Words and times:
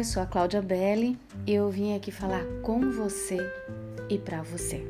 eu 0.00 0.04
sou 0.04 0.22
a 0.22 0.26
Cláudia 0.26 0.62
Belli 0.62 1.18
e 1.46 1.52
eu 1.52 1.68
vim 1.68 1.94
aqui 1.94 2.10
falar 2.10 2.42
com 2.62 2.90
você 2.90 3.36
e 4.08 4.16
para 4.16 4.40
você. 4.40 4.82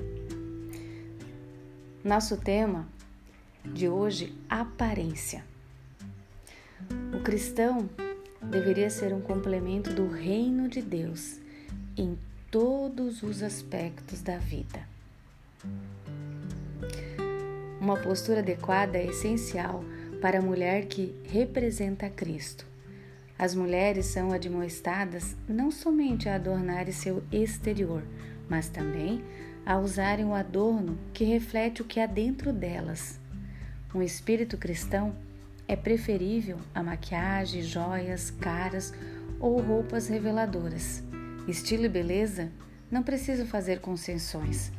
Nosso 2.04 2.36
tema 2.36 2.86
de 3.64 3.88
hoje, 3.88 4.32
aparência. 4.48 5.44
O 7.12 7.24
cristão 7.24 7.90
deveria 8.40 8.88
ser 8.88 9.12
um 9.12 9.20
complemento 9.20 9.92
do 9.92 10.06
reino 10.08 10.68
de 10.68 10.80
Deus 10.80 11.40
em 11.96 12.16
todos 12.48 13.24
os 13.24 13.42
aspectos 13.42 14.22
da 14.22 14.38
vida. 14.38 14.86
Uma 17.80 17.96
postura 17.96 18.38
adequada 18.38 18.96
é 18.96 19.06
essencial 19.06 19.82
para 20.20 20.38
a 20.38 20.42
mulher 20.42 20.86
que 20.86 21.12
representa 21.24 22.08
Cristo 22.08 22.70
as 23.40 23.54
mulheres 23.54 24.04
são 24.04 24.32
admoestadas 24.32 25.34
não 25.48 25.70
somente 25.70 26.28
a 26.28 26.34
adornarem 26.34 26.92
seu 26.92 27.22
exterior, 27.32 28.02
mas 28.50 28.68
também 28.68 29.24
a 29.64 29.78
usarem 29.78 30.26
o 30.26 30.34
adorno 30.34 30.98
que 31.14 31.24
reflete 31.24 31.80
o 31.80 31.86
que 31.86 31.98
há 32.00 32.04
dentro 32.04 32.52
delas. 32.52 33.18
Um 33.94 34.02
espírito 34.02 34.58
cristão 34.58 35.16
é 35.66 35.74
preferível 35.74 36.58
a 36.74 36.82
maquiagem, 36.82 37.62
joias, 37.62 38.30
caras 38.30 38.92
ou 39.40 39.58
roupas 39.58 40.06
reveladoras. 40.06 41.02
Estilo 41.48 41.86
e 41.86 41.88
beleza 41.88 42.52
não 42.90 43.02
precisam 43.02 43.46
fazer 43.46 43.80
concessões. 43.80 44.70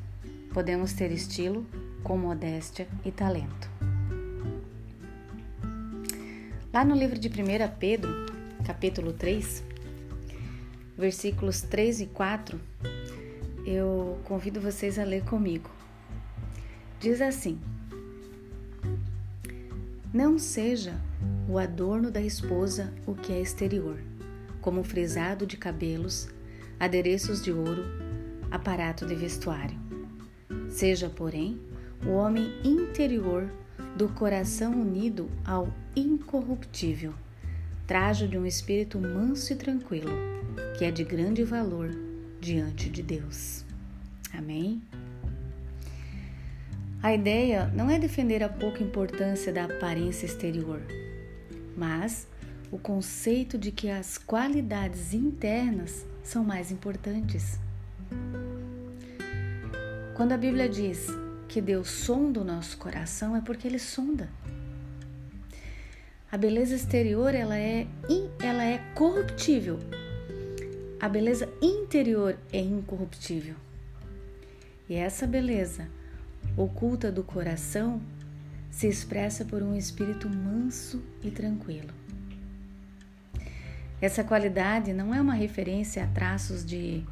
Podemos 0.53 0.93
ter 0.93 1.11
estilo 1.11 1.65
com 2.03 2.15
modéstia 2.15 2.87
e 3.03 3.11
talento. 3.11 3.71
Lá 6.71 6.85
no 6.85 6.93
livro 6.93 7.17
de 7.17 7.27
1 7.27 7.31
Pedro, 7.79 8.40
capítulo 8.71 9.11
3, 9.11 9.65
versículos 10.97 11.61
3 11.61 12.01
e 12.01 12.05
4, 12.05 12.57
eu 13.65 14.17
convido 14.23 14.61
vocês 14.61 14.97
a 14.97 15.03
ler 15.03 15.25
comigo. 15.25 15.69
Diz 16.97 17.21
assim: 17.21 17.59
Não 20.13 20.39
seja 20.39 20.93
o 21.49 21.59
adorno 21.59 22.09
da 22.09 22.21
esposa 22.21 22.93
o 23.05 23.13
que 23.13 23.33
é 23.33 23.41
exterior, 23.41 23.99
como 24.61 24.85
frisado 24.85 25.45
de 25.45 25.57
cabelos, 25.57 26.29
adereços 26.79 27.43
de 27.43 27.51
ouro, 27.51 27.83
aparato 28.49 29.05
de 29.05 29.15
vestuário. 29.15 29.77
Seja, 30.69 31.09
porém, 31.09 31.59
o 32.05 32.11
homem 32.11 32.49
interior 32.63 33.51
do 33.97 34.07
coração 34.07 34.71
unido 34.71 35.29
ao 35.43 35.67
incorruptível 35.93 37.13
trajo 37.91 38.25
de 38.25 38.37
um 38.37 38.45
espírito 38.45 38.97
manso 38.97 39.51
e 39.51 39.55
tranquilo, 39.57 40.13
que 40.77 40.85
é 40.85 40.91
de 40.91 41.03
grande 41.03 41.43
valor 41.43 41.89
diante 42.39 42.89
de 42.89 43.03
Deus. 43.03 43.65
Amém? 44.33 44.81
A 47.03 47.13
ideia 47.13 47.69
não 47.75 47.89
é 47.89 47.99
defender 47.99 48.41
a 48.43 48.47
pouca 48.47 48.81
importância 48.81 49.51
da 49.51 49.65
aparência 49.65 50.25
exterior, 50.25 50.81
mas 51.75 52.29
o 52.71 52.77
conceito 52.77 53.57
de 53.57 53.73
que 53.73 53.89
as 53.89 54.17
qualidades 54.17 55.13
internas 55.13 56.05
são 56.23 56.45
mais 56.45 56.71
importantes. 56.71 57.59
Quando 60.15 60.31
a 60.31 60.37
Bíblia 60.37 60.69
diz 60.69 61.07
que 61.49 61.59
Deus 61.59 61.89
sonda 61.89 62.39
o 62.39 62.45
nosso 62.45 62.77
coração, 62.77 63.35
é 63.35 63.41
porque 63.41 63.67
Ele 63.67 63.79
sonda. 63.79 64.29
A 66.31 66.37
beleza 66.37 66.73
exterior 66.73 67.35
ela 67.35 67.57
é, 67.57 67.85
ela 68.41 68.63
é 68.63 68.77
corruptível. 68.95 69.77
A 70.97 71.09
beleza 71.09 71.51
interior 71.61 72.37
é 72.53 72.59
incorruptível. 72.59 73.55
E 74.87 74.95
essa 74.95 75.27
beleza 75.27 75.89
oculta 76.55 77.11
do 77.11 77.21
coração 77.21 78.01
se 78.69 78.87
expressa 78.87 79.43
por 79.43 79.61
um 79.61 79.75
espírito 79.75 80.29
manso 80.29 81.03
e 81.21 81.29
tranquilo. 81.29 81.89
Essa 83.99 84.23
qualidade 84.23 84.93
não 84.93 85.13
é 85.13 85.19
uma 85.19 85.33
referência 85.33 86.01
a 86.01 86.07
traços 86.07 86.63
de 86.63 87.03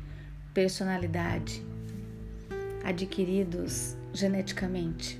personalidade 0.54 1.62
adquiridos 2.86 3.98
geneticamente, 4.14 5.20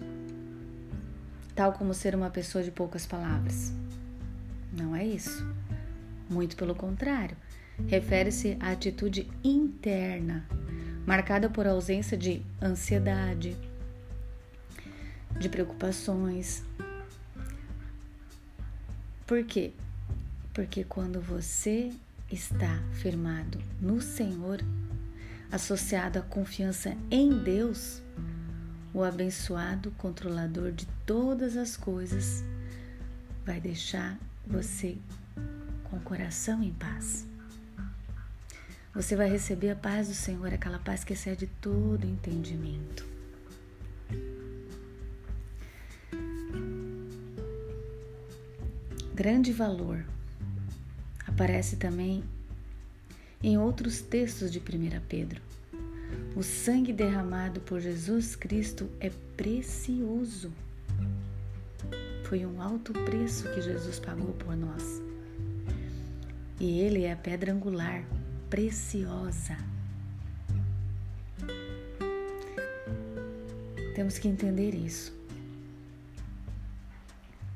tal 1.54 1.74
como 1.74 1.94
ser 1.94 2.16
uma 2.16 2.30
pessoa 2.30 2.64
de 2.64 2.72
poucas 2.72 3.06
palavras. 3.06 3.78
Isso. 5.16 5.44
Muito 6.30 6.56
pelo 6.56 6.76
contrário, 6.76 7.36
refere-se 7.88 8.56
à 8.60 8.72
atitude 8.72 9.28
interna, 9.44 10.46
marcada 11.06 11.50
por 11.50 11.66
ausência 11.66 12.16
de 12.16 12.44
ansiedade, 12.62 13.58
de 15.40 15.50
preocupações. 15.50 16.64
Por 19.26 19.44
quê? 19.44 19.74
Porque 20.54 20.84
quando 20.84 21.20
você 21.20 21.92
está 22.32 22.80
firmado 22.94 23.60
no 23.82 24.00
Senhor, 24.00 24.60
associado 25.52 26.20
à 26.20 26.22
confiança 26.22 26.96
em 27.10 27.44
Deus, 27.44 28.04
o 28.94 29.04
abençoado 29.04 29.90
controlador 29.92 30.72
de 30.72 30.86
todas 31.06 31.58
as 31.58 31.76
coisas 31.76 32.44
vai 33.44 33.60
deixar 33.60 34.20
você 34.50 34.98
com 35.84 35.98
o 35.98 36.02
coração 36.02 36.64
em 36.64 36.74
paz. 36.74 37.28
Você 38.94 39.16
vai 39.16 39.30
receber 39.30 39.70
a 39.70 39.76
paz 39.76 40.08
do 40.08 40.16
Senhor, 40.16 40.52
aquela 40.52 40.80
paz 40.80 41.04
que 41.04 41.14
excede 41.14 41.48
todo 41.62 42.06
entendimento. 42.06 43.08
Grande 49.14 49.54
valor 49.54 50.04
aparece 51.28 51.76
também 51.76 52.24
em 53.44 53.58
outros 53.58 54.02
textos 54.02 54.52
de 54.52 54.60
1 54.60 54.64
Pedro. 55.08 55.42
O 56.36 56.42
sangue 56.42 56.92
derramado 56.92 57.60
por 57.62 57.80
Jesus 57.80 58.36
Cristo 58.36 58.90
é 59.00 59.10
precioso. 59.38 60.52
Foi 62.30 62.46
um 62.46 62.62
alto 62.62 62.94
preço 62.94 63.52
que 63.56 63.60
Jesus 63.60 63.98
pagou 63.98 64.34
por 64.34 64.56
nós. 64.56 65.02
E 66.60 66.80
Ele 66.80 67.06
é 67.06 67.12
a 67.12 67.16
pedra 67.16 67.52
angular, 67.52 68.04
preciosa. 68.52 69.58
Temos 73.96 74.20
que 74.20 74.28
entender 74.28 74.76
isso. 74.76 75.12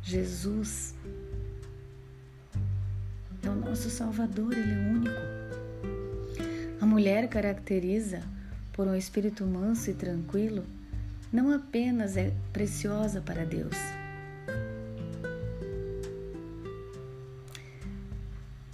Jesus 0.01 0.95
é 3.43 3.49
o 3.49 3.55
nosso 3.55 3.91
Salvador, 3.91 4.53
Ele 4.53 4.71
é 4.71 4.89
único. 4.89 5.21
A 6.81 6.85
mulher 6.87 7.29
caracteriza 7.29 8.23
por 8.71 8.87
um 8.87 8.95
espírito 8.95 9.45
manso 9.45 9.91
e 9.91 9.93
tranquilo, 9.93 10.65
não 11.31 11.51
apenas 11.51 12.17
é 12.17 12.33
preciosa 12.51 13.21
para 13.21 13.45
Deus, 13.45 13.77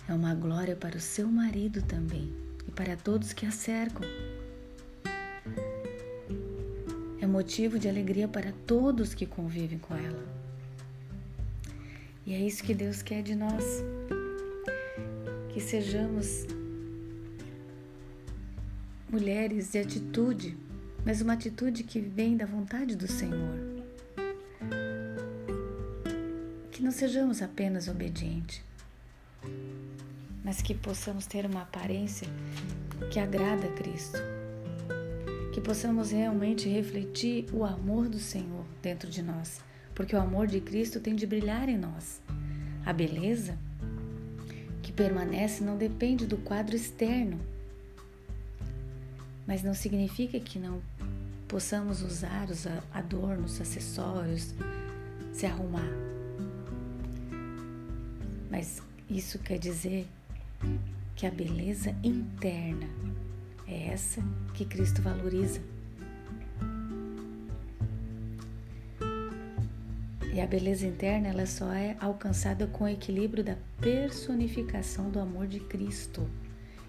é 0.09 0.13
uma 0.13 0.33
glória 0.33 0.75
para 0.75 0.97
o 0.97 0.99
seu 0.99 1.27
marido 1.27 1.83
também 1.83 2.33
e 2.67 2.71
para 2.71 2.97
todos 2.97 3.31
que 3.31 3.45
a 3.45 3.51
cercam. 3.51 4.01
É 7.21 7.27
motivo 7.27 7.77
de 7.77 7.87
alegria 7.87 8.27
para 8.27 8.51
todos 8.65 9.13
que 9.13 9.27
convivem 9.27 9.77
com 9.77 9.95
ela. 9.95 10.25
E 12.25 12.33
é 12.33 12.39
isso 12.39 12.63
que 12.63 12.73
Deus 12.73 13.03
quer 13.03 13.21
de 13.21 13.35
nós. 13.35 13.63
Que 15.49 15.61
sejamos 15.61 16.47
mulheres 19.11 19.73
de 19.73 19.77
atitude, 19.77 20.57
mas 21.05 21.21
uma 21.21 21.33
atitude 21.33 21.83
que 21.83 21.99
vem 21.99 22.35
da 22.35 22.47
vontade 22.47 22.95
do 22.95 23.07
Senhor. 23.07 23.59
Que 26.71 26.81
não 26.81 26.91
sejamos 26.91 27.43
apenas 27.43 27.87
obedientes, 27.87 28.63
mas 30.43 30.61
que 30.61 30.73
possamos 30.73 31.25
ter 31.25 31.45
uma 31.45 31.63
aparência 31.63 32.27
que 33.11 33.19
agrada 33.19 33.67
a 33.67 33.71
Cristo. 33.71 34.17
Que 35.53 35.61
possamos 35.61 36.11
realmente 36.11 36.69
refletir 36.69 37.45
o 37.51 37.63
amor 37.63 38.07
do 38.07 38.19
Senhor 38.19 38.65
dentro 38.81 39.09
de 39.09 39.21
nós, 39.21 39.61
porque 39.93 40.15
o 40.15 40.19
amor 40.19 40.47
de 40.47 40.61
Cristo 40.61 40.99
tem 40.99 41.15
de 41.15 41.25
brilhar 41.25 41.67
em 41.67 41.77
nós. 41.77 42.21
A 42.85 42.93
beleza 42.93 43.57
que 44.81 44.91
permanece 44.91 45.63
não 45.63 45.77
depende 45.77 46.25
do 46.25 46.37
quadro 46.37 46.75
externo, 46.75 47.39
mas 49.45 49.63
não 49.63 49.73
significa 49.73 50.39
que 50.39 50.59
não 50.59 50.81
possamos 51.47 52.03
usar 52.03 52.49
os 52.49 52.67
adornos, 52.93 53.59
acessórios, 53.59 54.53
se 55.33 55.47
arrumar. 55.47 55.91
Mas 58.49 58.81
isso 59.09 59.39
quer 59.39 59.57
dizer 59.57 60.07
que 61.15 61.25
a 61.25 61.31
beleza 61.31 61.95
interna 62.03 62.87
é 63.67 63.87
essa 63.87 64.21
que 64.53 64.65
Cristo 64.65 65.01
valoriza. 65.01 65.61
E 70.33 70.41
a 70.41 70.47
beleza 70.47 70.87
interna 70.87 71.27
ela 71.27 71.45
só 71.45 71.71
é 71.73 71.97
alcançada 71.99 72.65
com 72.67 72.85
o 72.85 72.87
equilíbrio 72.87 73.43
da 73.43 73.57
personificação 73.81 75.09
do 75.09 75.19
amor 75.19 75.47
de 75.47 75.59
Cristo 75.59 76.29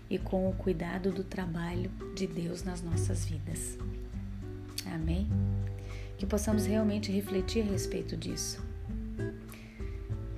e 0.08 0.19
com 0.19 0.49
o 0.49 0.52
cuidado 0.52 1.11
do 1.11 1.25
trabalho 1.25 1.90
de 2.14 2.26
Deus 2.26 2.62
nas 2.62 2.82
nossas 2.82 3.25
vidas. 3.25 3.78
Amém? 4.87 5.28
Que 6.19 6.26
possamos 6.26 6.66
realmente 6.66 7.11
refletir 7.11 7.62
a 7.62 7.70
respeito 7.73 8.16
disso. 8.16 8.62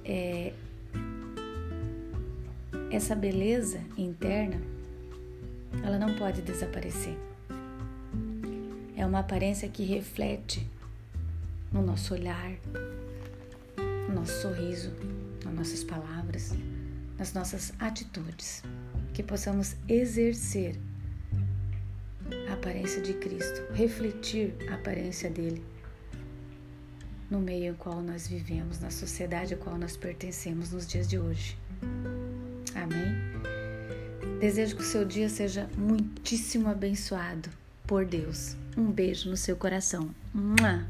É, 0.05 0.53
essa 2.93 3.17
beleza 3.17 3.81
interna, 3.97 4.61
ela 5.83 5.99
não 5.99 6.15
pode 6.15 6.43
desaparecer. 6.43 7.17
É 8.95 9.07
uma 9.07 9.21
aparência 9.21 9.67
que 9.67 9.83
reflete 9.83 10.69
no 11.73 11.83
nosso 11.83 12.13
olhar, 12.13 12.53
no 14.09 14.15
nosso 14.15 14.43
sorriso, 14.43 14.93
nas 15.43 15.55
nossas 15.55 15.83
palavras, 15.83 16.53
nas 17.19 17.33
nossas 17.33 17.73
atitudes, 17.79 18.63
que 19.15 19.23
possamos 19.23 19.75
exercer 19.89 20.79
a 22.51 22.53
aparência 22.53 23.01
de 23.01 23.15
Cristo, 23.15 23.73
refletir 23.73 24.55
a 24.71 24.75
aparência 24.75 25.31
dele 25.31 25.65
no 27.31 27.41
meio 27.41 27.73
em 27.73 27.75
qual 27.75 28.03
nós 28.03 28.29
vivemos, 28.29 28.79
na 28.81 28.91
sociedade 28.91 29.55
a 29.55 29.57
qual 29.57 29.79
nós 29.79 29.97
pertencemos 29.97 30.73
nos 30.73 30.87
dias 30.87 31.09
de 31.09 31.19
hoje. 31.19 31.57
Amém? 32.93 34.39
Desejo 34.39 34.77
que 34.77 34.83
o 34.83 34.87
seu 34.87 35.05
dia 35.05 35.29
seja 35.29 35.69
muitíssimo 35.77 36.69
abençoado 36.69 37.49
por 37.87 38.05
Deus. 38.05 38.57
Um 38.77 38.91
beijo 38.91 39.31
no 39.31 39.37
seu 39.37 39.57
coração. 39.57 40.11
Mua! 40.35 40.87